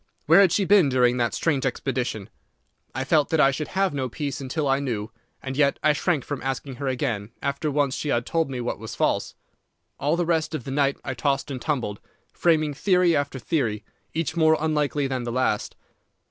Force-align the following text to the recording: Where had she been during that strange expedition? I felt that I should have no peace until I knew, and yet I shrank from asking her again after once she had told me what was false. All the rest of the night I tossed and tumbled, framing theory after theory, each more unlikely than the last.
Where 0.25 0.41
had 0.41 0.51
she 0.51 0.65
been 0.65 0.89
during 0.89 1.17
that 1.17 1.35
strange 1.35 1.63
expedition? 1.63 2.31
I 2.95 3.03
felt 3.03 3.29
that 3.29 3.39
I 3.39 3.51
should 3.51 3.67
have 3.67 3.93
no 3.93 4.09
peace 4.09 4.41
until 4.41 4.67
I 4.67 4.79
knew, 4.79 5.11
and 5.43 5.55
yet 5.55 5.77
I 5.83 5.93
shrank 5.93 6.25
from 6.25 6.41
asking 6.41 6.77
her 6.77 6.87
again 6.87 7.33
after 7.39 7.69
once 7.69 7.93
she 7.93 8.09
had 8.09 8.25
told 8.25 8.49
me 8.49 8.61
what 8.61 8.79
was 8.79 8.95
false. 8.95 9.35
All 9.99 10.15
the 10.15 10.25
rest 10.25 10.55
of 10.55 10.63
the 10.63 10.71
night 10.71 10.97
I 11.05 11.13
tossed 11.13 11.51
and 11.51 11.61
tumbled, 11.61 11.99
framing 12.33 12.73
theory 12.73 13.15
after 13.15 13.37
theory, 13.37 13.85
each 14.11 14.35
more 14.35 14.57
unlikely 14.59 15.05
than 15.05 15.21
the 15.23 15.31
last. 15.31 15.75